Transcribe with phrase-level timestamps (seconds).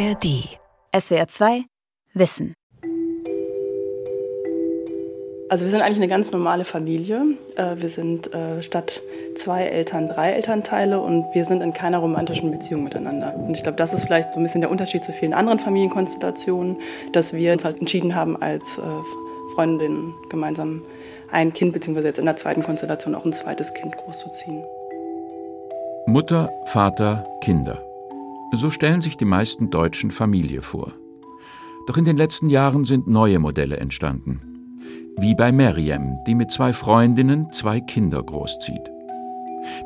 [0.00, 0.48] ARD.
[0.98, 1.64] SWR 2
[2.14, 2.54] Wissen.
[5.50, 7.36] Also wir sind eigentlich eine ganz normale Familie.
[7.56, 9.02] Äh, wir sind äh, statt
[9.34, 13.34] zwei Eltern drei Elternteile und wir sind in keiner romantischen Beziehung miteinander.
[13.36, 16.78] Und ich glaube, das ist vielleicht so ein bisschen der Unterschied zu vielen anderen Familienkonstellationen,
[17.12, 18.82] dass wir uns halt entschieden haben, als äh,
[19.54, 20.82] Freundinnen gemeinsam
[21.30, 24.64] ein Kind, beziehungsweise jetzt in der zweiten Konstellation auch ein zweites Kind großzuziehen.
[26.06, 27.89] Mutter, Vater, Kinder.
[28.52, 30.92] So stellen sich die meisten Deutschen Familie vor.
[31.86, 34.40] Doch in den letzten Jahren sind neue Modelle entstanden.
[35.16, 38.90] Wie bei Meriem, die mit zwei Freundinnen zwei Kinder großzieht.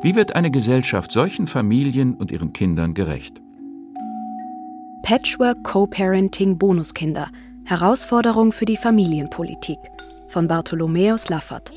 [0.01, 3.41] Wie wird eine Gesellschaft solchen Familien und ihren Kindern gerecht?
[5.03, 7.29] Patchwork Co-Parenting Bonuskinder.
[7.65, 9.79] Herausforderung für die Familienpolitik
[10.27, 11.71] von Bartholomäus Laffert.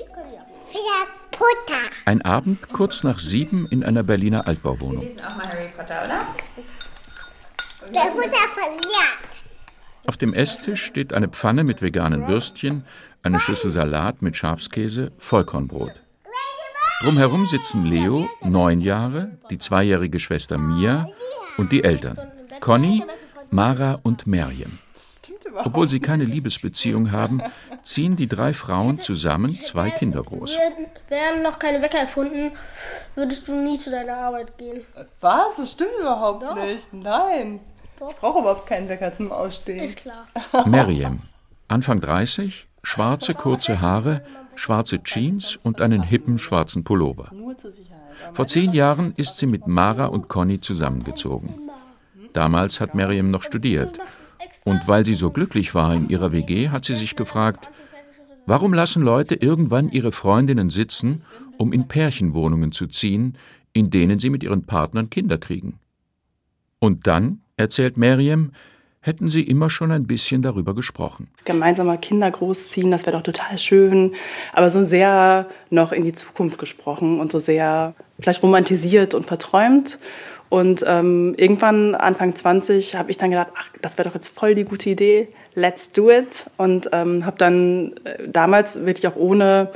[2.04, 5.06] Ein Abend kurz nach sieben in einer Berliner Altbauwohnung.
[5.26, 6.20] auch mal Harry Potter, oder?
[7.94, 9.28] Der Futter verliert.
[10.06, 12.84] Auf dem Esstisch steht eine Pfanne mit veganen Würstchen,
[13.22, 15.92] eine Schüssel Salat mit Schafskäse, Vollkornbrot.
[17.02, 21.08] Drumherum sitzen Leo, neun Jahre, die zweijährige Schwester Mia
[21.56, 22.18] und die Eltern,
[22.60, 23.04] Conny,
[23.50, 24.78] Mara und Meriem.
[25.64, 27.42] Obwohl sie keine Liebesbeziehung haben,
[27.82, 30.56] ziehen die drei Frauen zusammen zwei Kinder groß.
[31.08, 32.52] Wären noch keine Wecker erfunden,
[33.14, 34.84] würdest du nie zu deiner Arbeit gehen.
[35.20, 35.56] Was?
[35.56, 36.54] Das stimmt überhaupt Doch.
[36.54, 36.92] nicht.
[36.92, 37.60] Nein.
[38.08, 39.82] Ich brauche überhaupt keinen Wecker zum Ausstehen.
[39.82, 40.26] Ist klar.
[40.66, 41.20] Meriem,
[41.66, 44.22] Anfang 30, schwarze kurze Haare,
[44.54, 47.30] schwarze Jeans und einen hippen schwarzen Pullover.
[48.32, 51.54] Vor zehn Jahren ist sie mit Mara und Conny zusammengezogen.
[52.32, 53.98] Damals hat Meriem noch studiert.
[54.64, 57.70] Und weil sie so glücklich war in ihrer WG, hat sie sich gefragt,
[58.46, 61.24] warum lassen Leute irgendwann ihre Freundinnen sitzen,
[61.56, 63.36] um in Pärchenwohnungen zu ziehen,
[63.72, 65.78] in denen sie mit ihren Partnern Kinder kriegen?
[66.80, 68.52] Und dann, erzählt Meriem,
[69.00, 71.28] hätten sie immer schon ein bisschen darüber gesprochen.
[71.44, 74.14] Gemeinsamer Kinder großziehen, das wäre doch total schön.
[74.52, 79.98] Aber so sehr noch in die Zukunft gesprochen und so sehr vielleicht romantisiert und verträumt.
[80.50, 84.54] Und ähm, irgendwann, Anfang 20, habe ich dann gedacht, ach, das wäre doch jetzt voll
[84.54, 86.50] die gute Idee, let's do it.
[86.56, 89.70] Und ähm, habe dann äh, damals wirklich auch ohne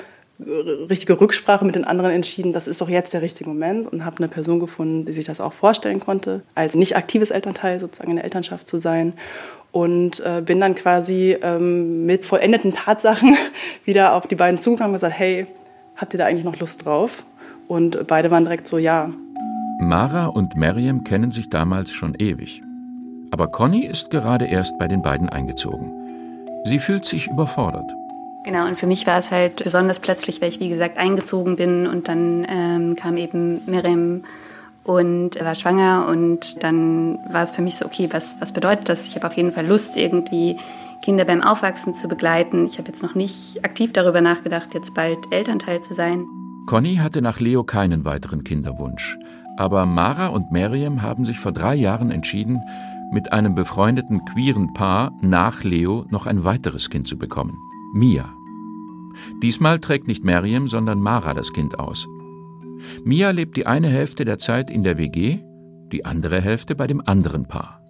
[0.89, 4.19] richtige Rücksprache mit den anderen entschieden, das ist doch jetzt der richtige Moment und habe
[4.19, 8.17] eine Person gefunden, die sich das auch vorstellen konnte, als nicht aktives Elternteil sozusagen in
[8.17, 9.15] der Elternschaft zu sein.
[9.71, 13.37] Und äh, bin dann quasi ähm, mit vollendeten Tatsachen
[13.85, 15.47] wieder auf die beiden zugegangen und gesagt, hey,
[15.97, 17.25] habt ihr da eigentlich noch Lust drauf?
[17.69, 19.11] Und beide waren direkt so, ja,
[19.83, 22.63] Mara und Meriem kennen sich damals schon ewig.
[23.33, 25.91] Aber Conny ist gerade erst bei den beiden eingezogen.
[26.65, 27.91] Sie fühlt sich überfordert.
[28.45, 31.87] Genau, und für mich war es halt besonders plötzlich, weil ich, wie gesagt, eingezogen bin
[31.87, 34.25] und dann ähm, kam eben Miriam
[34.85, 39.07] und war schwanger und dann war es für mich so, okay, was, was bedeutet das?
[39.07, 40.57] Ich habe auf jeden Fall Lust, irgendwie
[41.03, 42.67] Kinder beim Aufwachsen zu begleiten.
[42.67, 46.25] Ich habe jetzt noch nicht aktiv darüber nachgedacht, jetzt bald Elternteil zu sein.
[46.67, 49.19] Conny hatte nach Leo keinen weiteren Kinderwunsch.
[49.57, 52.63] Aber Mara und Meriem haben sich vor drei Jahren entschieden,
[53.13, 57.59] mit einem befreundeten queeren Paar nach Leo noch ein weiteres Kind zu bekommen.
[57.95, 58.35] Mia.
[59.43, 62.09] Diesmal trägt nicht Meriem, sondern Mara das Kind aus.
[63.05, 65.41] Mia lebt die eine Hälfte der Zeit in der WG,
[65.93, 67.83] die andere Hälfte bei dem anderen Paar.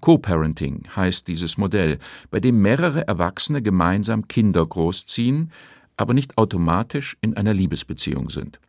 [0.00, 1.98] Co-Parenting heißt dieses Modell,
[2.30, 5.52] bei dem mehrere Erwachsene gemeinsam Kinder großziehen,
[5.96, 8.60] aber nicht automatisch in einer Liebesbeziehung sind.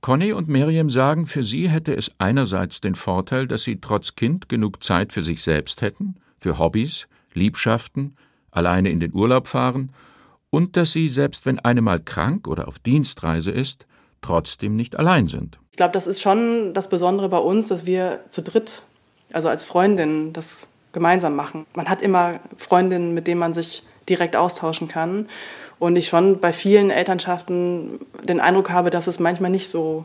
[0.00, 4.48] Conny und Miriam sagen, für sie hätte es einerseits den Vorteil, dass sie trotz Kind
[4.48, 8.14] genug Zeit für sich selbst hätten, für Hobbys, Liebschaften,
[8.50, 9.92] alleine in den Urlaub fahren
[10.50, 13.86] und dass sie, selbst wenn eine mal krank oder auf Dienstreise ist,
[14.20, 15.58] trotzdem nicht allein sind.
[15.70, 18.82] Ich glaube, das ist schon das Besondere bei uns, dass wir zu dritt,
[19.32, 21.66] also als Freundinnen, das gemeinsam machen.
[21.74, 25.28] Man hat immer Freundinnen, mit denen man sich direkt austauschen kann.
[25.78, 30.04] Und ich schon bei vielen Elternschaften den Eindruck habe, dass es manchmal nicht so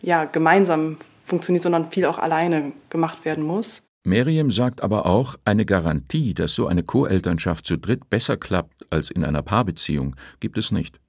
[0.00, 3.82] ja, gemeinsam funktioniert, sondern viel auch alleine gemacht werden muss.
[4.04, 9.10] Miriam sagt aber auch, eine Garantie, dass so eine Co-Elternschaft zu dritt besser klappt als
[9.10, 11.00] in einer Paarbeziehung, gibt es nicht.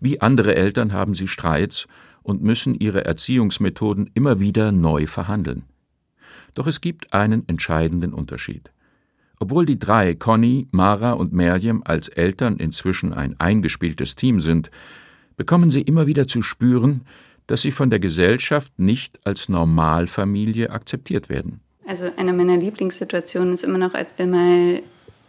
[0.00, 1.86] Wie andere Eltern haben sie Streits
[2.22, 5.64] und müssen ihre Erziehungsmethoden immer wieder neu verhandeln.
[6.54, 8.70] Doch es gibt einen entscheidenden Unterschied.
[9.38, 14.70] Obwohl die drei, Conny, Mara und Merjem, als Eltern inzwischen ein eingespieltes Team sind,
[15.36, 17.04] bekommen sie immer wieder zu spüren,
[17.48, 21.60] dass sie von der Gesellschaft nicht als Normalfamilie akzeptiert werden.
[21.86, 24.82] Also eine meiner Lieblingssituationen ist immer noch, als wir mal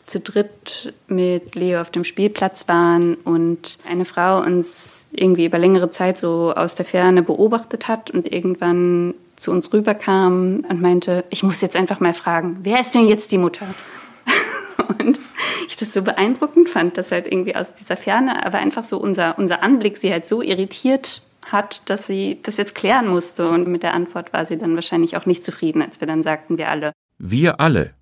[0.05, 5.89] zu dritt mit Leo auf dem Spielplatz waren und eine Frau uns irgendwie über längere
[5.89, 11.43] Zeit so aus der Ferne beobachtet hat und irgendwann zu uns rüberkam und meinte, ich
[11.43, 13.65] muss jetzt einfach mal fragen, wer ist denn jetzt die Mutter?
[14.99, 15.19] und
[15.67, 19.37] ich das so beeindruckend fand, dass halt irgendwie aus dieser Ferne, aber einfach so unser,
[19.37, 23.49] unser Anblick sie halt so irritiert hat, dass sie das jetzt klären musste.
[23.49, 26.57] Und mit der Antwort war sie dann wahrscheinlich auch nicht zufrieden, als wir dann sagten,
[26.57, 26.93] wir alle.
[27.17, 27.93] Wir alle.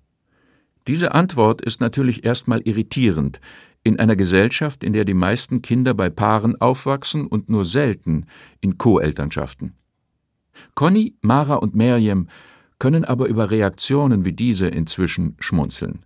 [0.86, 3.40] Diese Antwort ist natürlich erstmal irritierend
[3.84, 8.26] in einer Gesellschaft, in der die meisten Kinder bei Paaren aufwachsen und nur selten
[8.60, 9.74] in Co-Elternschaften.
[10.74, 12.28] Conny, Mara und Merjem
[12.78, 16.04] können aber über Reaktionen wie diese inzwischen schmunzeln.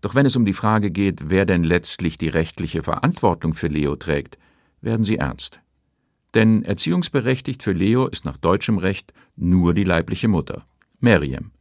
[0.00, 3.96] Doch wenn es um die Frage geht, wer denn letztlich die rechtliche Verantwortung für Leo
[3.96, 4.38] trägt,
[4.80, 5.60] werden sie ernst.
[6.34, 10.66] Denn erziehungsberechtigt für Leo ist nach deutschem Recht nur die leibliche Mutter,
[11.00, 11.52] Meriem.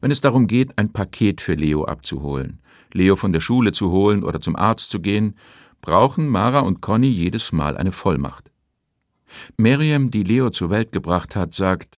[0.00, 2.60] Wenn es darum geht, ein Paket für Leo abzuholen,
[2.92, 5.36] Leo von der Schule zu holen oder zum Arzt zu gehen,
[5.80, 8.50] brauchen Mara und Conny jedes Mal eine Vollmacht.
[9.56, 11.94] Miriam, die Leo zur Welt gebracht hat, sagt,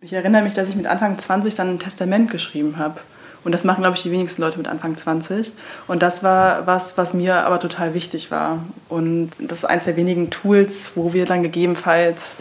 [0.00, 2.98] ich erinnere mich, dass ich mit Anfang 20 dann ein Testament geschrieben habe.
[3.44, 5.52] Und das machen, glaube ich, die wenigsten Leute mit Anfang 20.
[5.88, 8.64] Und das war was, was mir aber total wichtig war.
[8.88, 12.36] Und das ist eines der wenigen Tools, wo wir dann gegebenenfalls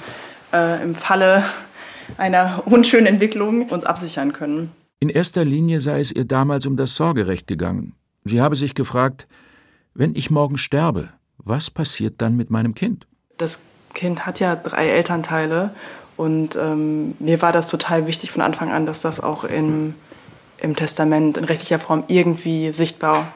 [0.53, 1.44] äh, im Falle
[2.18, 4.71] einer unschönen Entwicklung uns absichern können.
[5.00, 7.94] In erster Linie sei es ihr damals um das Sorgerecht gegangen.
[8.24, 9.27] Sie habe sich gefragt,
[9.95, 13.07] wenn ich morgen sterbe, was passiert dann mit meinem Kind?
[13.38, 13.59] Das
[13.94, 15.71] Kind hat ja drei Elternteile
[16.18, 19.95] und ähm, mir war das total wichtig von Anfang an, dass das auch in
[20.61, 23.33] im Testament in rechtlicher Form irgendwie sichtbar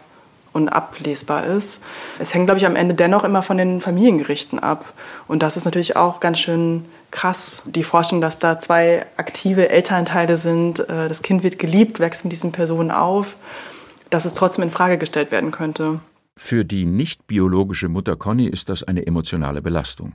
[0.56, 1.84] und ablesbar ist.
[2.18, 4.94] Es hängt, glaube ich, am Ende dennoch immer von den Familiengerichten ab.
[5.28, 10.38] Und das ist natürlich auch ganz schön krass, die Vorstellung, dass da zwei aktive Elternteile
[10.38, 13.36] sind, äh, das Kind wird geliebt, wächst mit diesen Personen auf,
[14.10, 16.00] dass es trotzdem in Frage gestellt werden könnte.
[16.38, 20.14] Für die nicht biologische Mutter Conny ist das eine emotionale Belastung.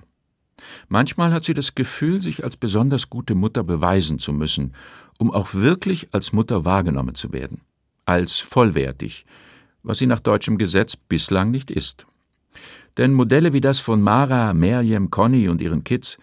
[0.88, 4.74] Manchmal hat sie das Gefühl, sich als besonders gute Mutter beweisen zu müssen
[5.20, 7.61] um auch wirklich als Mutter wahrgenommen zu werden,
[8.06, 9.26] als vollwertig,
[9.82, 12.06] was sie nach deutschem Gesetz bislang nicht ist.
[12.96, 16.17] Denn Modelle wie das von Mara, Merjem, Conny und ihren Kids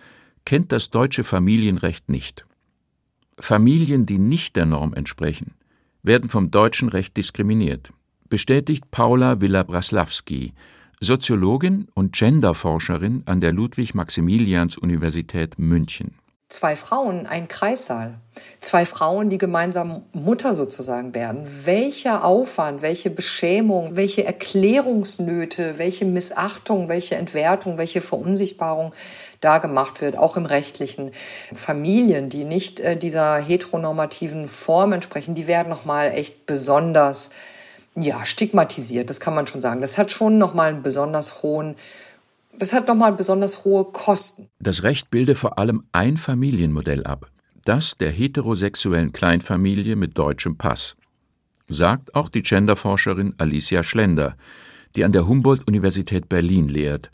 [0.45, 2.47] kennt das deutsche Familienrecht nicht.
[3.39, 5.53] Familien, die nicht der Norm entsprechen,
[6.01, 7.91] werden vom deutschen Recht diskriminiert,
[8.29, 10.53] bestätigt Paula Villa-Braslawski,
[11.01, 16.15] Soziologin und Genderforscherin an der Ludwig-Maximilians-Universität München
[16.49, 18.15] zwei Frauen, ein Kreissaal,
[18.61, 21.45] zwei Frauen, die gemeinsam Mutter sozusagen werden.
[21.65, 28.93] Welcher Aufwand, welche Beschämung, welche Erklärungsnöte, welche Missachtung, welche Entwertung, welche Verunsichtbarung
[29.41, 31.11] da gemacht wird, auch im rechtlichen.
[31.53, 37.31] Familien, die nicht äh, dieser heteronormativen Form entsprechen, die werden nochmal echt besonders
[37.99, 39.81] ja, stigmatisiert, das kann man schon sagen.
[39.81, 41.75] Das hat schon nochmal einen besonders hohen
[42.59, 44.47] das hat nochmal besonders hohe Kosten.
[44.59, 47.29] Das Recht bilde vor allem ein Familienmodell ab,
[47.65, 50.95] das der heterosexuellen Kleinfamilie mit deutschem Pass.
[51.67, 54.37] Sagt auch die Genderforscherin Alicia Schlender,
[54.95, 57.11] die an der Humboldt-Universität Berlin lehrt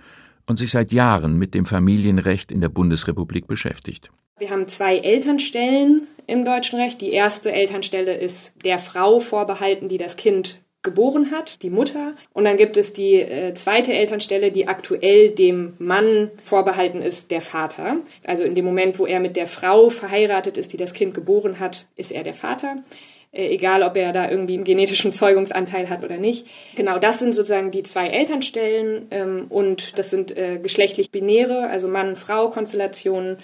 [0.47, 4.11] und sich seit Jahren mit dem Familienrecht in der Bundesrepublik beschäftigt.
[4.37, 7.01] Wir haben zwei Elternstellen im deutschen Recht.
[7.01, 12.13] Die erste Elternstelle ist der Frau vorbehalten, die das Kind geboren hat, die Mutter.
[12.33, 17.41] Und dann gibt es die äh, zweite Elternstelle, die aktuell dem Mann vorbehalten ist, der
[17.41, 17.97] Vater.
[18.25, 21.59] Also in dem Moment, wo er mit der Frau verheiratet ist, die das Kind geboren
[21.59, 22.83] hat, ist er der Vater.
[23.31, 26.45] Äh, egal, ob er da irgendwie einen genetischen Zeugungsanteil hat oder nicht.
[26.75, 31.87] Genau, das sind sozusagen die zwei Elternstellen ähm, und das sind äh, geschlechtlich binäre, also
[31.87, 33.37] Mann-Frau-Konstellationen.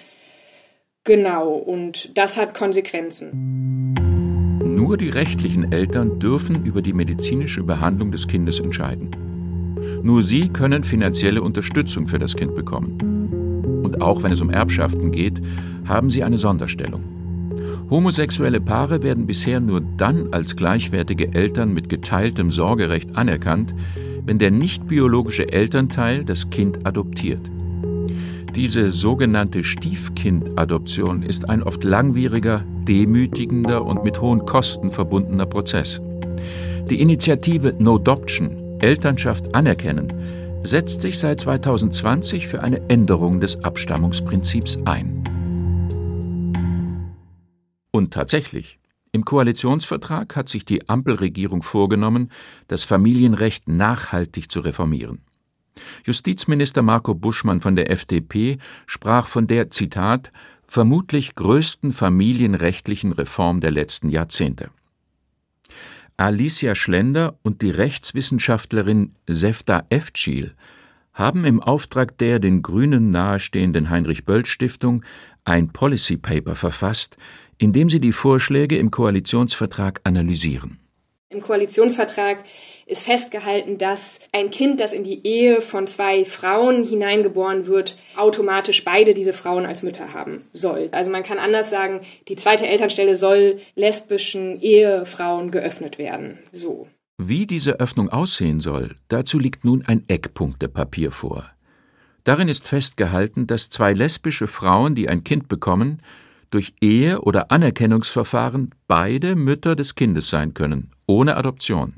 [1.06, 4.19] Genau, und das hat Konsequenzen.
[4.90, 9.12] Nur die rechtlichen Eltern dürfen über die medizinische Behandlung des Kindes entscheiden.
[10.02, 13.84] Nur sie können finanzielle Unterstützung für das Kind bekommen.
[13.84, 15.44] Und auch wenn es um Erbschaften geht,
[15.86, 17.04] haben sie eine Sonderstellung.
[17.92, 23.76] Homosexuelle Paare werden bisher nur dann als gleichwertige Eltern mit geteiltem Sorgerecht anerkannt,
[24.26, 27.48] wenn der nicht biologische Elternteil das Kind adoptiert.
[28.56, 36.02] Diese sogenannte Stiefkindadoption ist ein oft langwieriger, demütigender und mit hohen Kosten verbundener Prozess.
[36.90, 40.12] Die Initiative No-Doption, Elternschaft anerkennen,
[40.64, 45.24] setzt sich seit 2020 für eine Änderung des Abstammungsprinzips ein.
[47.92, 48.80] Und tatsächlich,
[49.12, 52.32] im Koalitionsvertrag hat sich die Ampelregierung vorgenommen,
[52.68, 55.22] das Familienrecht nachhaltig zu reformieren.
[56.06, 60.32] Justizminister Marco Buschmann von der FDP sprach von der Zitat
[60.70, 64.70] vermutlich größten familienrechtlichen Reform der letzten Jahrzehnte.
[66.18, 70.54] Alicia Schlender und die Rechtswissenschaftlerin Sefta Efcil
[71.14, 75.04] haben im Auftrag der den Grünen nahestehenden Heinrich Böll Stiftung
[75.44, 77.18] ein Policy Paper verfasst,
[77.58, 80.80] in dem sie die Vorschläge im Koalitionsvertrag analysieren.
[81.32, 82.44] Im Koalitionsvertrag
[82.88, 88.84] ist festgehalten, dass ein Kind, das in die Ehe von zwei Frauen hineingeboren wird, automatisch
[88.84, 90.90] beide diese Frauen als Mütter haben soll.
[90.92, 96.40] Also man kann anders sagen, die zweite Elternstelle soll lesbischen Ehefrauen geöffnet werden.
[96.52, 96.88] So.
[97.20, 101.52] Wie diese Öffnung aussehen soll, dazu liegt nun ein Eckpunktepapier vor.
[102.24, 106.02] Darin ist festgehalten, dass zwei lesbische Frauen, die ein Kind bekommen,
[106.50, 111.96] durch Ehe oder Anerkennungsverfahren beide Mütter des Kindes sein können, ohne Adoption.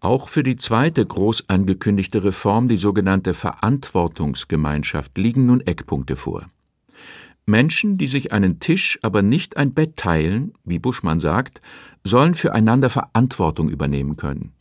[0.00, 6.50] Auch für die zweite groß angekündigte Reform, die sogenannte Verantwortungsgemeinschaft, liegen nun Eckpunkte vor.
[7.46, 11.62] Menschen, die sich einen Tisch, aber nicht ein Bett teilen, wie Buschmann sagt,
[12.04, 14.52] sollen füreinander Verantwortung übernehmen können.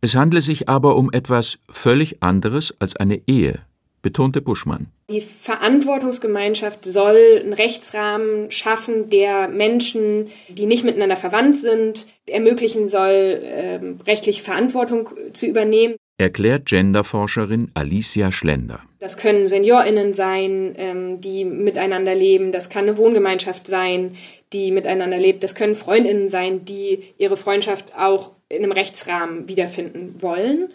[0.00, 3.60] Es handle sich aber um etwas völlig anderes als eine Ehe,
[4.08, 4.86] betonte Buschmann.
[5.10, 13.10] Die Verantwortungsgemeinschaft soll einen Rechtsrahmen schaffen, der Menschen, die nicht miteinander verwandt sind, ermöglichen soll,
[13.10, 15.96] äh, rechtliche Verantwortung zu übernehmen.
[16.16, 18.80] Erklärt Genderforscherin Alicia Schlender.
[18.98, 22.50] Das können SeniorInnen sein, ähm, die miteinander leben.
[22.50, 24.16] Das kann eine Wohngemeinschaft sein,
[24.54, 25.44] die miteinander lebt.
[25.44, 30.70] Das können FreundInnen sein, die ihre Freundschaft auch in einem Rechtsrahmen wiederfinden wollen.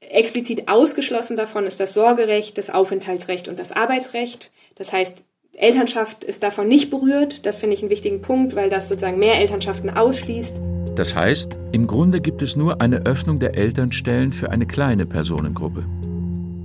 [0.00, 4.52] Explizit ausgeschlossen davon ist das Sorgerecht, das Aufenthaltsrecht und das Arbeitsrecht.
[4.74, 5.24] Das heißt,
[5.54, 7.46] Elternschaft ist davon nicht berührt.
[7.46, 10.54] Das finde ich einen wichtigen Punkt, weil das sozusagen mehr Elternschaften ausschließt.
[10.94, 15.84] Das heißt, im Grunde gibt es nur eine Öffnung der Elternstellen für eine kleine Personengruppe,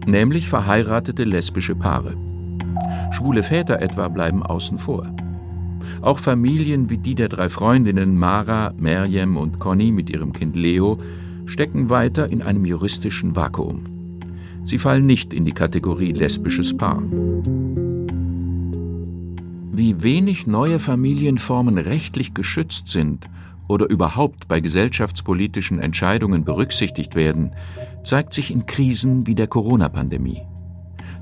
[0.05, 2.15] nämlich verheiratete lesbische Paare.
[3.11, 5.13] Schwule Väter etwa bleiben außen vor.
[6.01, 10.97] Auch Familien wie die der drei Freundinnen Mara, Merjem und Conny mit ihrem Kind Leo
[11.45, 13.85] stecken weiter in einem juristischen Vakuum.
[14.63, 17.01] Sie fallen nicht in die Kategorie lesbisches Paar.
[19.73, 23.27] Wie wenig neue Familienformen rechtlich geschützt sind
[23.67, 27.51] oder überhaupt bei gesellschaftspolitischen Entscheidungen berücksichtigt werden,
[28.03, 30.41] zeigt sich in Krisen wie der Corona-Pandemie.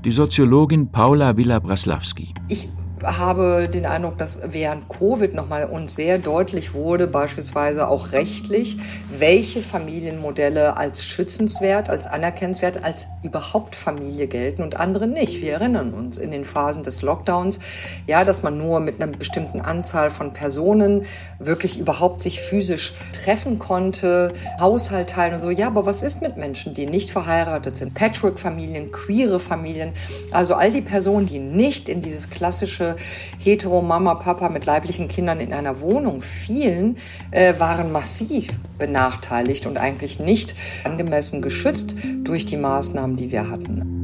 [0.04, 2.34] Die Soziologin Paula Villa-Braslawski.
[2.48, 2.68] Ich
[3.02, 8.76] habe den Eindruck, dass während Covid nochmal uns sehr deutlich wurde, beispielsweise auch rechtlich,
[9.10, 15.42] welche Familienmodelle als schützenswert, als anerkennenswert, als überhaupt Familie gelten und andere nicht.
[15.42, 17.60] Wir erinnern uns in den Phasen des Lockdowns,
[18.06, 21.04] ja, dass man nur mit einer bestimmten Anzahl von Personen
[21.38, 25.50] wirklich überhaupt sich physisch treffen konnte, Haushalt teilen und so.
[25.50, 27.94] Ja, aber was ist mit Menschen, die nicht verheiratet sind?
[27.94, 29.92] Patchwork-Familien, queere Familien,
[30.32, 32.89] also all die Personen, die nicht in dieses klassische
[33.38, 36.96] hetero Mama, Papa mit leiblichen Kindern in einer Wohnung fielen,
[37.30, 40.54] äh, waren massiv benachteiligt und eigentlich nicht
[40.84, 44.00] angemessen geschützt durch die Maßnahmen, die wir hatten.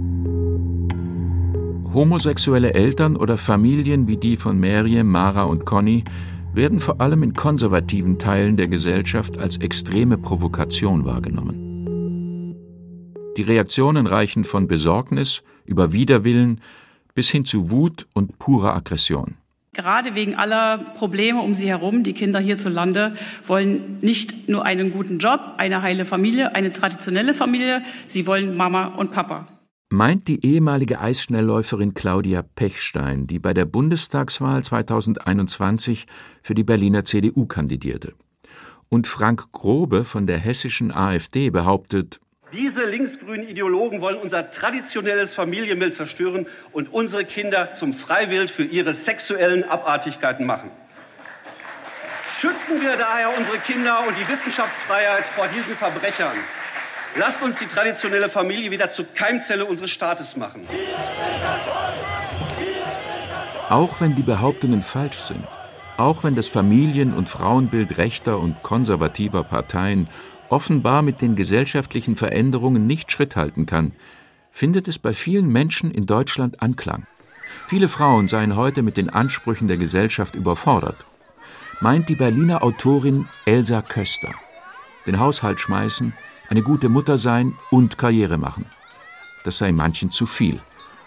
[1.95, 6.05] Homosexuelle Eltern oder Familien wie die von Meriem, Mara und Conny
[6.53, 11.67] werden vor allem in konservativen Teilen der Gesellschaft als extreme Provokation wahrgenommen.
[13.37, 16.63] Die Reaktionen reichen von Besorgnis über Widerwillen
[17.17, 19.35] bis hin zu Wut und purer Aggression.
[19.73, 23.15] Gerade wegen aller Probleme um sie herum, die Kinder hierzulande
[23.47, 28.87] wollen nicht nur einen guten Job, eine heile Familie, eine traditionelle Familie, sie wollen Mama
[28.87, 29.49] und Papa.
[29.91, 36.07] Meint die ehemalige Eisschnellläuferin Claudia Pechstein, die bei der Bundestagswahl 2021
[36.43, 38.15] für die Berliner CDU kandidierte.
[38.89, 42.21] Und Frank Grobe von der hessischen AfD behauptet,
[42.53, 48.95] diese linksgrünen Ideologen wollen unser traditionelles Familienbild zerstören und unsere Kinder zum Freiwild für ihre
[48.95, 50.71] sexuellen Abartigkeiten machen.
[52.39, 56.37] Schützen wir daher unsere Kinder und die Wissenschaftsfreiheit vor diesen Verbrechern.
[57.17, 60.69] Lasst uns die traditionelle Familie wieder zur Keimzelle unseres Staates machen.
[63.71, 65.45] Auch wenn die Behauptungen falsch sind,
[65.97, 70.09] auch wenn das Familien- und Frauenbild rechter und konservativer Parteien
[70.49, 73.93] offenbar mit den gesellschaftlichen Veränderungen nicht Schritt halten kann,
[74.51, 77.07] findet es bei vielen Menschen in Deutschland Anklang.
[77.67, 81.05] Viele Frauen seien heute mit den Ansprüchen der Gesellschaft überfordert,
[81.81, 84.35] meint die Berliner Autorin Elsa Köster.
[85.07, 86.13] Den Haushalt schmeißen,
[86.49, 88.67] eine gute Mutter sein und Karriere machen.
[89.45, 90.61] Das sei manchen zu viel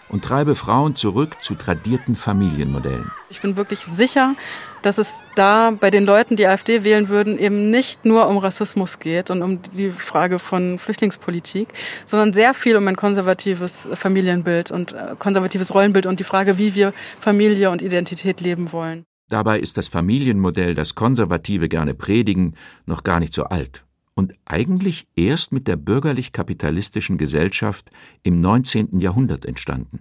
[0.08, 3.10] und treibe Frauen zurück zu tradierten Familienmodellen.
[3.28, 4.34] Ich bin wirklich sicher,
[4.82, 8.98] dass es da bei den Leuten, die AfD wählen würden, eben nicht nur um Rassismus
[8.98, 11.68] geht und um die Frage von Flüchtlingspolitik,
[12.06, 16.74] sondern sehr viel um ein konservatives Familienbild und äh, konservatives Rollenbild und die Frage, wie
[16.74, 19.04] wir Familie und Identität leben wollen.
[19.28, 22.56] Dabei ist das Familienmodell, das Konservative gerne predigen,
[22.86, 23.84] noch gar nicht so alt
[24.20, 27.90] und eigentlich erst mit der bürgerlich-kapitalistischen Gesellschaft
[28.22, 29.00] im 19.
[29.00, 30.00] Jahrhundert entstanden.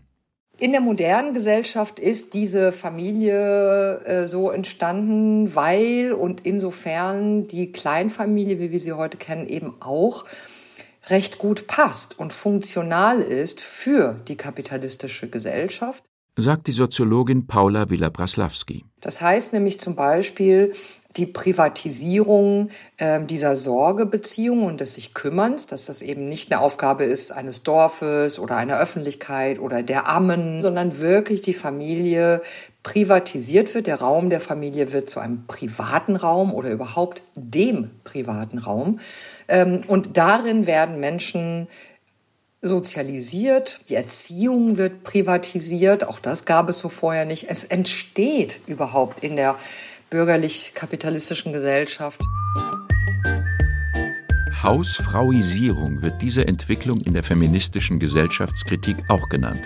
[0.60, 8.60] In der modernen Gesellschaft ist diese Familie äh, so entstanden, weil und insofern die Kleinfamilie,
[8.60, 10.25] wie wir sie heute kennen, eben auch
[11.08, 16.04] recht gut passt und funktional ist für die kapitalistische Gesellschaft
[16.41, 18.86] sagt die Soziologin Paula Villa-Braslawski.
[19.01, 20.74] Das heißt nämlich zum Beispiel
[21.17, 27.03] die Privatisierung äh, dieser Sorgebeziehung und des sich Kümmerns, dass das eben nicht eine Aufgabe
[27.03, 32.41] ist eines Dorfes oder einer Öffentlichkeit oder der Ammen, sondern wirklich die Familie
[32.84, 33.88] privatisiert wird.
[33.88, 39.00] Der Raum der Familie wird zu einem privaten Raum oder überhaupt dem privaten Raum.
[39.48, 41.67] Ähm, und darin werden Menschen
[42.62, 47.46] sozialisiert, die Erziehung wird privatisiert, auch das gab es so vorher nicht.
[47.50, 49.56] Es entsteht überhaupt in der
[50.10, 52.22] bürgerlich-kapitalistischen Gesellschaft.
[54.62, 59.62] Hausfrauisierung wird diese Entwicklung in der feministischen Gesellschaftskritik auch genannt.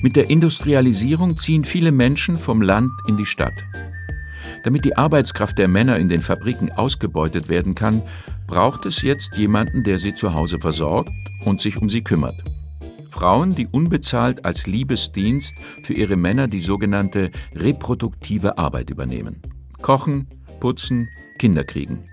[0.00, 3.64] Mit der Industrialisierung ziehen viele Menschen vom Land in die Stadt.
[4.62, 8.02] Damit die Arbeitskraft der Männer in den Fabriken ausgebeutet werden kann,
[8.46, 11.10] braucht es jetzt jemanden, der sie zu Hause versorgt
[11.44, 12.36] und sich um sie kümmert.
[13.10, 19.42] Frauen, die unbezahlt als Liebesdienst für ihre Männer die sogenannte reproduktive Arbeit übernehmen.
[19.82, 20.28] Kochen,
[20.60, 22.08] putzen, Kinder kriegen.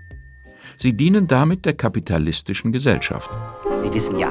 [0.76, 3.30] Sie dienen damit der kapitalistischen Gesellschaft.
[3.82, 4.30] Sie wissen ja,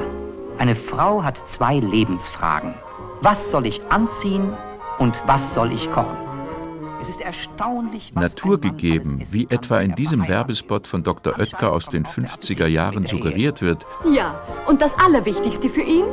[0.57, 2.73] eine Frau hat zwei Lebensfragen.
[3.21, 4.53] Was soll ich anziehen
[4.99, 6.28] und was soll ich kochen?
[7.01, 11.37] Es ist erstaunlich, Naturgegeben, wie etwa in diesem Werbespot von Dr.
[11.39, 13.85] Oetker aus den 50er Jahren suggeriert wird.
[14.11, 16.05] Ja, und das Allerwichtigste für ihn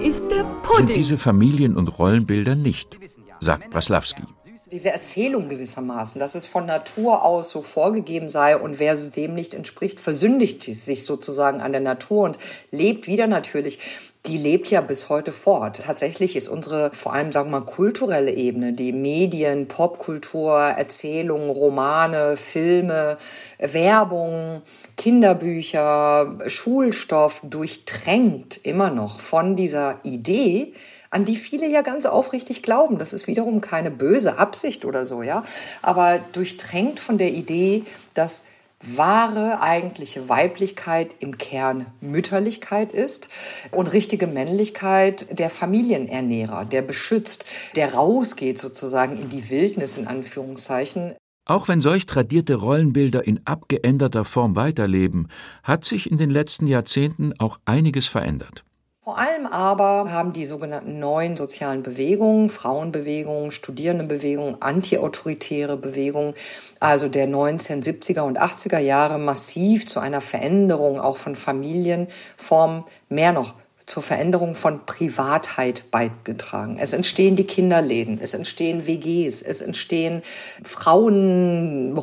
[0.00, 0.86] ist der Pudding.
[0.86, 2.98] Sind diese Familien- und Rollenbilder nicht,
[3.40, 4.24] sagt Braslawski
[4.72, 9.52] diese Erzählung gewissermaßen, dass es von Natur aus so vorgegeben sei und wer dem nicht
[9.52, 12.38] entspricht, versündigt sich sozusagen an der Natur und
[12.70, 13.78] lebt wieder natürlich.
[14.26, 15.82] Die lebt ja bis heute fort.
[15.84, 22.36] Tatsächlich ist unsere, vor allem sagen wir mal, kulturelle Ebene, die Medien, Popkultur, Erzählungen, Romane,
[22.36, 23.16] Filme,
[23.58, 24.62] Werbung,
[24.96, 30.72] Kinderbücher, Schulstoff durchtränkt immer noch von dieser Idee,
[31.12, 32.98] an die viele ja ganz aufrichtig glauben.
[32.98, 35.44] Das ist wiederum keine böse Absicht oder so, ja.
[35.82, 38.46] Aber durchtränkt von der Idee, dass
[38.82, 43.28] wahre eigentliche Weiblichkeit im Kern Mütterlichkeit ist
[43.70, 47.44] und richtige Männlichkeit der Familienernährer, der beschützt,
[47.76, 51.14] der rausgeht sozusagen in die Wildnis in Anführungszeichen.
[51.44, 55.28] Auch wenn solch tradierte Rollenbilder in abgeänderter Form weiterleben,
[55.62, 58.64] hat sich in den letzten Jahrzehnten auch einiges verändert.
[59.04, 66.34] Vor allem aber haben die sogenannten neuen sozialen Bewegungen, Frauenbewegungen, Studierendenbewegungen, antiautoritäre Bewegungen,
[66.78, 73.56] also der 1970er und 80er Jahre massiv zu einer Veränderung auch von Familienformen, mehr noch
[73.86, 76.78] zur Veränderung von Privatheit beigetragen.
[76.78, 80.22] Es entstehen die Kinderläden, es entstehen WGs, es entstehen
[80.62, 81.96] Frauenräume,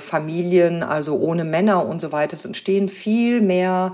[0.00, 2.32] Familien, also ohne Männer und so weiter.
[2.32, 3.92] Es entstehen viel mehr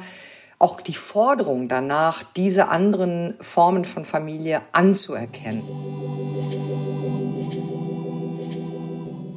[0.63, 5.63] auch die Forderung danach, diese anderen Formen von Familie anzuerkennen.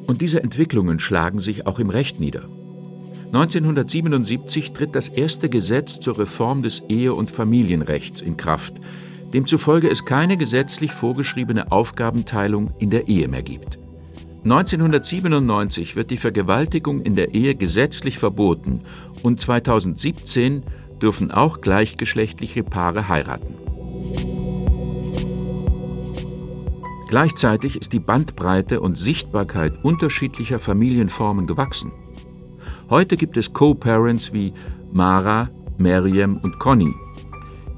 [0.05, 2.43] Und diese Entwicklungen schlagen sich auch im Recht nieder.
[3.33, 8.75] 1977 tritt das erste Gesetz zur Reform des Ehe- und Familienrechts in Kraft,
[9.33, 13.79] demzufolge es keine gesetzlich vorgeschriebene Aufgabenteilung in der Ehe mehr gibt.
[14.43, 18.81] 1997 wird die Vergewaltigung in der Ehe gesetzlich verboten
[19.23, 20.61] und 2017
[21.01, 23.55] dürfen auch gleichgeschlechtliche Paare heiraten.
[27.07, 31.91] Gleichzeitig ist die Bandbreite und Sichtbarkeit unterschiedlicher Familienformen gewachsen.
[32.89, 34.53] Heute gibt es Co-Parents wie
[34.91, 36.93] Mara, Miriam und Conny.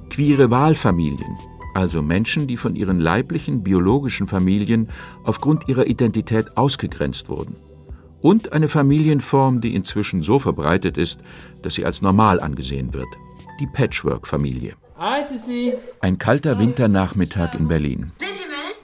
[0.09, 1.37] Queere Wahlfamilien,
[1.73, 4.89] also Menschen, die von ihren leiblichen biologischen Familien
[5.23, 7.55] aufgrund ihrer Identität ausgegrenzt wurden
[8.21, 11.21] und eine Familienform, die inzwischen so verbreitet ist,
[11.61, 13.07] dass sie als normal angesehen wird.
[13.59, 14.75] Die Patchwork-Familie.
[16.01, 18.11] Ein kalter Winternachmittag in Berlin.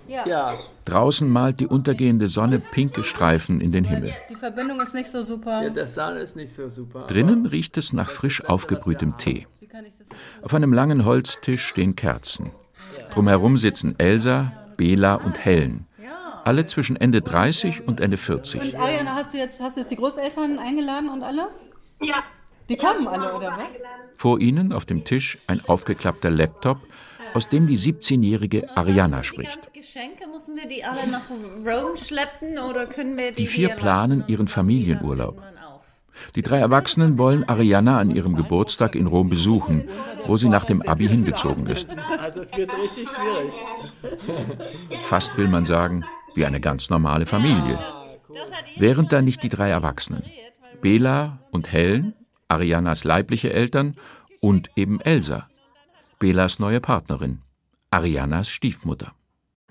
[0.08, 0.56] Ja.
[0.86, 4.14] Draußen malt die untergehende Sonne pinke Streifen in den Himmel.
[4.30, 5.64] Die Verbindung ist nicht so super.
[5.64, 7.08] Ja, das Sahne ist nicht so super.
[7.08, 9.48] Drinnen riecht es nach frisch aufgebrühtem Tee.
[10.42, 12.52] Auf einem langen Holztisch stehen Kerzen.
[13.12, 15.88] Drumherum sitzen Elsa, Bela und Helen.
[16.44, 18.62] Alle zwischen Ende 30 und Ende 40.
[18.62, 21.48] Und Ariana, hast du jetzt, hast du jetzt die Großeltern eingeladen und alle?
[22.02, 22.16] Ja.
[22.70, 23.74] Die kommen alle, oder was?
[24.16, 26.78] Vor ihnen auf dem Tisch ein aufgeklappter Laptop,
[27.34, 29.74] aus dem die 17-jährige Ariana spricht.
[29.74, 34.24] Geschenke müssen wir die alle nach Rome schleppen oder können wir die Die vier planen
[34.28, 35.42] ihren Familienurlaub.
[36.36, 39.90] Die drei Erwachsenen wollen Arianna an ihrem Geburtstag in Rom besuchen,
[40.26, 41.90] wo sie nach dem Abi hingezogen ist.
[42.22, 43.54] Also es wird richtig schwierig.
[45.04, 47.80] Fast will man sagen, wie eine ganz normale Familie.
[48.78, 50.24] Während da nicht die drei Erwachsenen,
[50.82, 52.14] Bela und Helen,
[52.48, 53.96] Ariannas leibliche Eltern
[54.40, 55.48] und eben Elsa,
[56.20, 57.42] Belas neue Partnerin,
[57.92, 59.14] Ariannas Stiefmutter.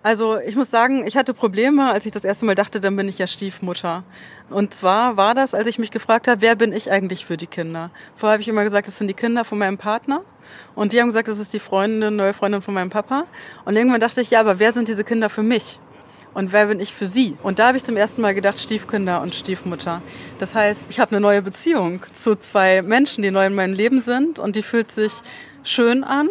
[0.04, 3.08] Also ich muss sagen, ich hatte Probleme, als ich das erste Mal dachte, dann bin
[3.08, 4.02] ich ja Stiefmutter.
[4.50, 7.46] Und zwar war das, als ich mich gefragt habe, wer bin ich eigentlich für die
[7.46, 7.90] Kinder?
[8.16, 10.24] Vorher habe ich immer gesagt, das sind die Kinder von meinem Partner.
[10.74, 13.26] Und die haben gesagt, das ist die Freundin, neue Freundin von meinem Papa.
[13.64, 15.78] Und irgendwann dachte ich, ja, aber wer sind diese Kinder für mich?
[16.34, 17.36] Und wer bin ich für sie?
[17.44, 20.02] Und da habe ich zum ersten Mal gedacht, Stiefkinder und Stiefmutter.
[20.38, 24.00] Das heißt, ich habe eine neue Beziehung zu zwei Menschen, die neu in meinem Leben
[24.00, 24.40] sind.
[24.40, 25.12] Und die fühlt sich
[25.62, 26.28] schön an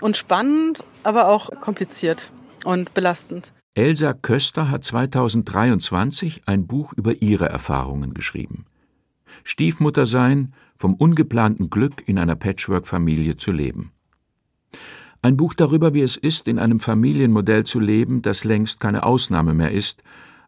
[0.00, 2.32] und spannend, aber auch kompliziert
[2.64, 3.52] und belastend.
[3.74, 8.66] Elsa Köster hat 2023 ein Buch über ihre Erfahrungen geschrieben.
[9.44, 13.92] Stiefmutter sein, vom ungeplanten Glück in einer Patchwork-Familie zu leben.
[15.22, 19.54] Ein Buch darüber, wie es ist, in einem Familienmodell zu leben, das längst keine Ausnahme
[19.54, 20.02] mehr ist,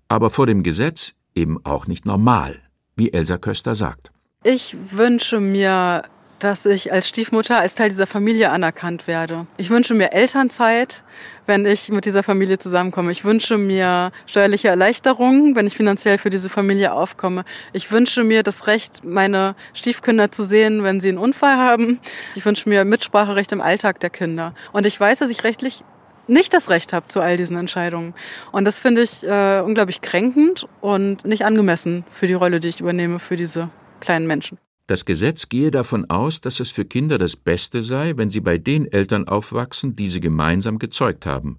[0.08, 2.58] aber vor dem Gesetz eben auch nicht normal,
[2.96, 4.12] wie Elsa Köster sagt.
[4.44, 6.02] Ich wünsche mir
[6.42, 9.46] dass ich als Stiefmutter als Teil dieser Familie anerkannt werde.
[9.58, 11.04] Ich wünsche mir Elternzeit,
[11.46, 13.12] wenn ich mit dieser Familie zusammenkomme.
[13.12, 17.44] Ich wünsche mir steuerliche Erleichterungen, wenn ich finanziell für diese Familie aufkomme.
[17.72, 22.00] Ich wünsche mir das Recht, meine Stiefkinder zu sehen, wenn sie einen Unfall haben.
[22.34, 24.54] Ich wünsche mir Mitspracherecht im Alltag der Kinder.
[24.72, 25.84] Und ich weiß, dass ich rechtlich
[26.26, 28.14] nicht das Recht habe zu all diesen Entscheidungen.
[28.50, 32.80] Und das finde ich äh, unglaublich kränkend und nicht angemessen für die Rolle, die ich
[32.80, 34.58] übernehme für diese kleinen Menschen.
[34.86, 38.58] Das Gesetz gehe davon aus, dass es für Kinder das Beste sei, wenn sie bei
[38.58, 41.58] den Eltern aufwachsen, die sie gemeinsam gezeugt haben,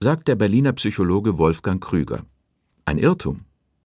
[0.00, 2.24] sagt der Berliner Psychologe Wolfgang Krüger.
[2.84, 3.42] Ein Irrtum.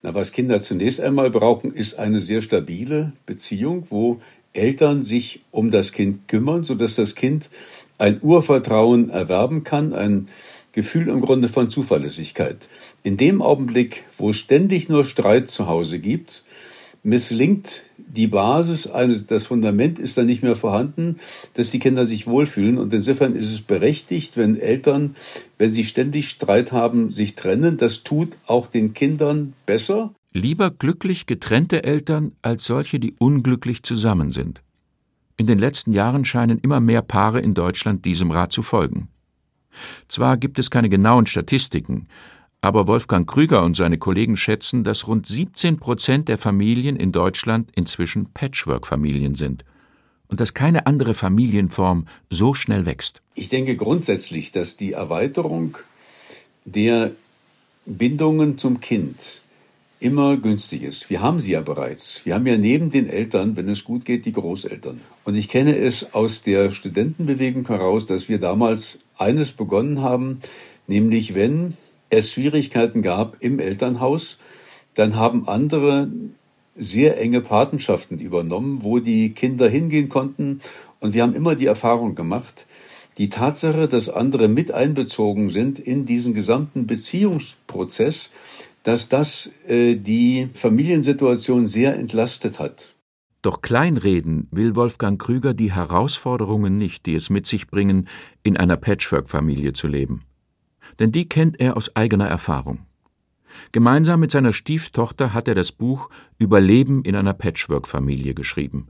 [0.02, 4.20] Na, was Kinder zunächst einmal brauchen, ist eine sehr stabile Beziehung, wo
[4.52, 7.50] Eltern sich um das Kind kümmern, sodass das Kind
[7.98, 10.28] ein Urvertrauen erwerben kann, ein
[10.72, 12.68] Gefühl im Grunde von Zuverlässigkeit.
[13.02, 16.44] In dem Augenblick, wo es ständig nur Streit zu Hause gibt,
[17.02, 17.82] misslingt
[18.16, 18.88] die Basis,
[19.28, 21.18] das Fundament ist dann nicht mehr vorhanden,
[21.54, 22.78] dass die Kinder sich wohlfühlen.
[22.78, 25.16] Und insofern ist es berechtigt, wenn Eltern,
[25.58, 27.76] wenn sie ständig Streit haben, sich trennen.
[27.76, 30.14] Das tut auch den Kindern besser.
[30.32, 34.62] Lieber glücklich getrennte Eltern als solche, die unglücklich zusammen sind.
[35.36, 39.08] In den letzten Jahren scheinen immer mehr Paare in Deutschland diesem Rat zu folgen.
[40.08, 42.08] Zwar gibt es keine genauen Statistiken,
[42.66, 47.70] aber Wolfgang Krüger und seine Kollegen schätzen, dass rund 17 Prozent der Familien in Deutschland
[47.76, 49.64] inzwischen Patchwork-Familien sind
[50.26, 53.22] und dass keine andere Familienform so schnell wächst.
[53.36, 55.78] Ich denke grundsätzlich, dass die Erweiterung
[56.64, 57.12] der
[57.84, 59.42] Bindungen zum Kind
[60.00, 61.08] immer günstig ist.
[61.08, 62.22] Wir haben sie ja bereits.
[62.24, 65.00] Wir haben ja neben den Eltern, wenn es gut geht, die Großeltern.
[65.22, 70.40] Und ich kenne es aus der Studentenbewegung heraus, dass wir damals eines begonnen haben,
[70.88, 71.74] nämlich wenn
[72.10, 74.38] es Schwierigkeiten gab im Elternhaus,
[74.94, 76.08] dann haben andere
[76.74, 80.60] sehr enge Patenschaften übernommen, wo die Kinder hingehen konnten.
[81.00, 82.66] Und wir haben immer die Erfahrung gemacht,
[83.18, 88.30] die Tatsache, dass andere mit einbezogen sind in diesen gesamten Beziehungsprozess,
[88.82, 92.94] dass das äh, die Familiensituation sehr entlastet hat.
[93.40, 98.08] Doch kleinreden will Wolfgang Krüger die Herausforderungen nicht, die es mit sich bringen,
[98.42, 100.22] in einer Patchwork-Familie zu leben
[100.98, 102.80] denn die kennt er aus eigener Erfahrung.
[103.72, 108.88] Gemeinsam mit seiner Stieftochter hat er das Buch Überleben in einer Patchwork-Familie geschrieben.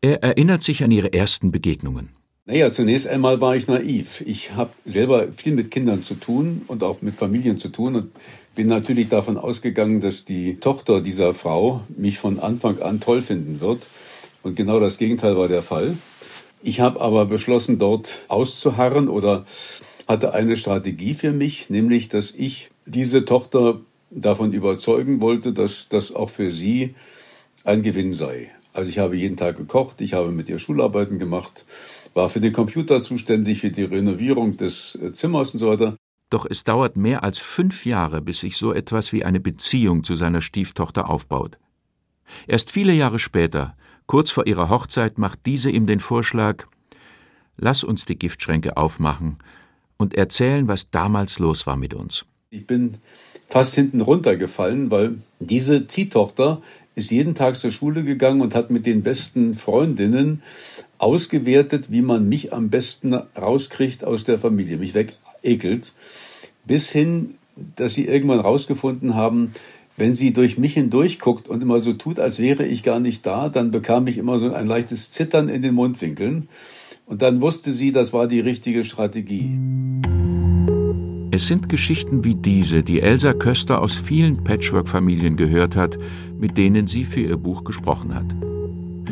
[0.00, 2.10] Er erinnert sich an ihre ersten Begegnungen.
[2.46, 4.22] Naja, zunächst einmal war ich naiv.
[4.26, 8.12] Ich habe selber viel mit Kindern zu tun und auch mit Familien zu tun und
[8.56, 13.60] bin natürlich davon ausgegangen, dass die Tochter dieser Frau mich von Anfang an toll finden
[13.60, 13.86] wird.
[14.42, 15.96] Und genau das Gegenteil war der Fall.
[16.62, 19.46] Ich habe aber beschlossen, dort auszuharren oder
[20.10, 26.12] hatte eine Strategie für mich, nämlich, dass ich diese Tochter davon überzeugen wollte, dass das
[26.12, 26.96] auch für sie
[27.64, 28.50] ein Gewinn sei.
[28.72, 31.64] Also ich habe jeden Tag gekocht, ich habe mit ihr Schularbeiten gemacht,
[32.12, 35.96] war für den Computer zuständig, für die Renovierung des äh, Zimmers und so weiter.
[36.28, 40.16] Doch es dauert mehr als fünf Jahre, bis sich so etwas wie eine Beziehung zu
[40.16, 41.56] seiner Stieftochter aufbaut.
[42.48, 46.66] Erst viele Jahre später, kurz vor ihrer Hochzeit, macht diese ihm den Vorschlag,
[47.56, 49.38] lass uns die Giftschränke aufmachen
[50.00, 52.24] und erzählen, was damals los war mit uns.
[52.50, 52.94] Ich bin
[53.48, 56.62] fast hinten runtergefallen, weil diese Ziehtochter
[56.94, 60.42] ist jeden Tag zur Schule gegangen und hat mit den besten Freundinnen
[60.98, 65.92] ausgewertet, wie man mich am besten rauskriegt aus der Familie, mich wegekelt,
[66.66, 67.34] bis hin,
[67.76, 69.52] dass sie irgendwann rausgefunden haben,
[69.96, 73.26] wenn sie durch mich hindurch guckt und immer so tut, als wäre ich gar nicht
[73.26, 76.48] da, dann bekam ich immer so ein leichtes Zittern in den Mundwinkeln.
[77.10, 79.58] Und dann wusste sie, das war die richtige Strategie.
[81.32, 85.98] Es sind Geschichten wie diese, die Elsa Köster aus vielen Patchwork-Familien gehört hat,
[86.38, 88.26] mit denen sie für ihr Buch gesprochen hat.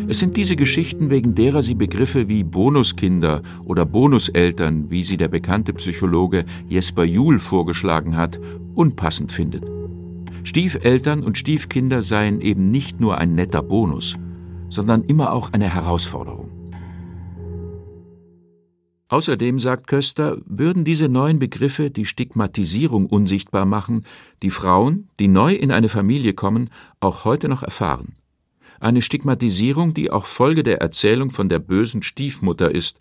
[0.07, 5.29] Es sind diese Geschichten, wegen derer sie Begriffe wie Bonuskinder oder Bonuseltern, wie sie der
[5.29, 8.39] bekannte Psychologe Jesper Juhl vorgeschlagen hat,
[8.77, 9.65] unpassend findet.
[10.45, 14.17] Stiefeltern und Stiefkinder seien eben nicht nur ein netter Bonus,
[14.69, 16.48] sondern immer auch eine Herausforderung.
[19.09, 24.05] Außerdem, sagt Köster, würden diese neuen Begriffe die Stigmatisierung unsichtbar machen,
[24.42, 28.14] die Frauen, die neu in eine Familie kommen, auch heute noch erfahren
[28.81, 32.99] eine Stigmatisierung, die auch Folge der Erzählung von der bösen Stiefmutter ist,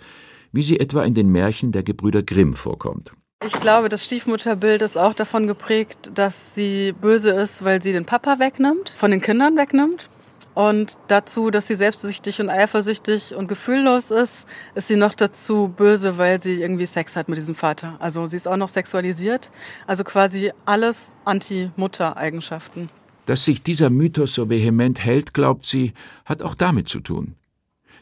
[0.52, 3.12] wie sie etwa in den Märchen der Gebrüder Grimm vorkommt.
[3.46, 8.06] Ich glaube, das Stiefmutterbild ist auch davon geprägt, dass sie böse ist, weil sie den
[8.06, 10.10] Papa wegnimmt, von den Kindern wegnimmt.
[10.58, 16.18] Und dazu, dass sie selbstsüchtig und eifersüchtig und gefühllos ist, ist sie noch dazu böse,
[16.18, 17.96] weil sie irgendwie Sex hat mit diesem Vater.
[18.00, 19.52] Also sie ist auch noch sexualisiert.
[19.86, 22.90] Also quasi alles Anti-Mutter-Eigenschaften.
[23.28, 25.94] Dass sich dieser Mythos so vehement hält, glaubt sie,
[26.26, 27.36] hat auch damit zu tun.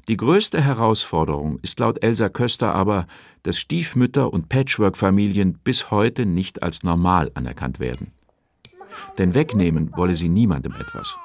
[0.07, 3.05] Die größte Herausforderung ist laut Elsa Köster aber,
[3.43, 8.13] dass Stiefmütter und Patchwork-Familien bis heute nicht als normal anerkannt werden.
[9.17, 11.17] Denn wegnehmen wolle sie niemandem etwas.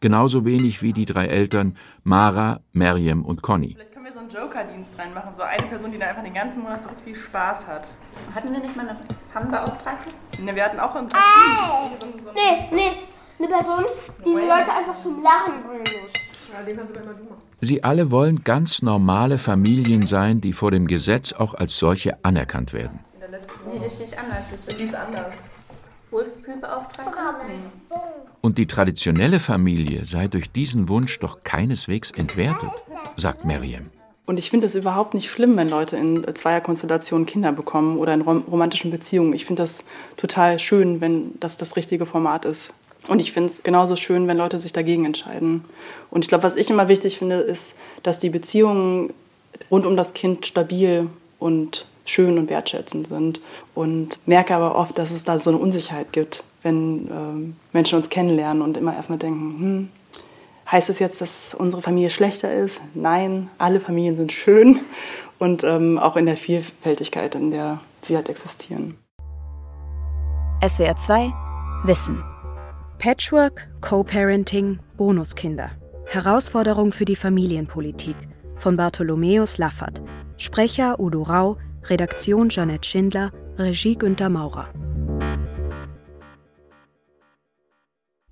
[0.00, 3.74] Genauso wenig wie die drei Eltern Mara, Mariam und Conny.
[3.74, 6.62] Vielleicht können wir so einen Joker-Dienst reinmachen, so eine Person, die da einfach den ganzen
[6.62, 7.90] Monat so viel Spaß hat.
[8.34, 8.98] Hatten wir nicht mal eine
[9.30, 10.08] Fanbeauftragte?
[10.42, 11.90] Ne, wir hatten auch einen Hey!
[12.34, 12.92] Nee, nee,
[13.38, 13.84] eine Person,
[14.20, 16.12] die die Leute einfach zum Lachen bringen muss.
[16.50, 17.42] Ja, den kannst du immer du machen.
[17.60, 22.72] Sie alle wollen ganz normale Familien sein, die vor dem Gesetz auch als solche anerkannt
[22.72, 23.00] werden.
[23.70, 24.50] Nee, das ist anders.
[24.50, 25.34] Das Die ist anders.
[26.10, 27.20] Wohlfühlbeauftragte?
[27.46, 27.96] Nee.
[28.40, 32.70] Und die traditionelle Familie sei durch diesen Wunsch doch keineswegs entwertet,
[33.16, 33.90] sagt Mariam.
[34.26, 38.20] Und ich finde es überhaupt nicht schlimm, wenn Leute in Zweierkonstellationen Kinder bekommen oder in
[38.20, 39.32] rom romantischen Beziehungen.
[39.32, 39.84] Ich finde das
[40.16, 42.72] total schön, wenn das das richtige Format ist.
[43.08, 45.64] Und ich finde es genauso schön, wenn Leute sich dagegen entscheiden.
[46.10, 49.12] Und ich glaube, was ich immer wichtig finde, ist, dass die Beziehungen
[49.70, 53.40] rund um das Kind stabil und schön und wertschätzend sind.
[53.74, 58.10] Und merke aber oft, dass es da so eine Unsicherheit gibt, wenn ähm, Menschen uns
[58.10, 59.88] kennenlernen und immer erstmal denken, hm,
[60.70, 62.80] heißt es jetzt, dass unsere Familie schlechter ist?
[62.94, 64.80] Nein, alle Familien sind schön
[65.38, 68.96] und ähm, auch in der Vielfältigkeit, in der sie halt existieren.
[70.66, 71.32] SWR 2
[71.84, 72.22] Wissen.
[72.98, 75.70] Patchwork, Co-Parenting, Bonuskinder.
[76.06, 78.16] Herausforderung für die Familienpolitik
[78.56, 80.02] von Bartholomäus Laffert.
[80.36, 84.68] Sprecher Udo Rau, Redaktion Janette Schindler, Regie Günter Maurer.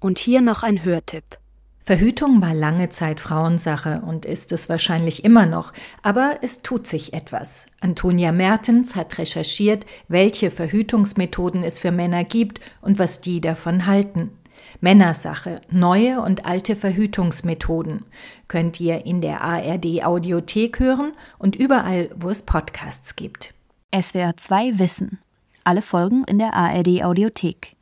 [0.01, 1.39] Und hier noch ein Hörtipp.
[1.83, 7.15] Verhütung war lange Zeit Frauensache und ist es wahrscheinlich immer noch, aber es tut sich
[7.15, 7.67] etwas.
[7.81, 14.38] Antonia Mertens hat recherchiert, welche Verhütungsmethoden es für Männer gibt und was die davon halten.
[14.81, 18.05] Männersache, neue und alte Verhütungsmethoden
[18.47, 23.55] könnt ihr in der ARD Audiothek hören und überall, wo es Podcasts gibt.
[23.95, 25.19] SWR 2 Wissen.
[25.65, 27.77] Alle Folgen in der ARD Audiothek.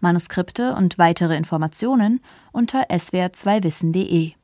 [0.00, 2.20] Manuskripte und weitere Informationen
[2.52, 4.32] unter swr2wissen.de.